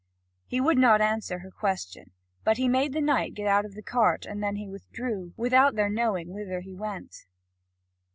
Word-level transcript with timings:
He 0.47 0.59
would 0.59 0.79
not 0.79 0.99
answer 0.99 1.37
her 1.37 1.51
question, 1.51 2.09
but 2.43 2.57
he 2.57 2.67
made 2.67 2.91
the 2.91 3.01
knight 3.01 3.35
get 3.35 3.45
out 3.45 3.65
of 3.65 3.75
the 3.75 3.83
cart, 3.83 4.25
and 4.25 4.41
then 4.41 4.55
he 4.55 4.67
withdrew, 4.67 5.31
without 5.37 5.75
their 5.75 5.89
knowing 5.91 6.33
whither 6.33 6.61
he 6.61 6.73
went. 6.73 7.17